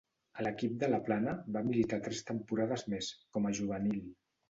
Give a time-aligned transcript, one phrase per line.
[0.37, 4.07] A l'equip de la Plana va militar tres temporades més, com a juvenil.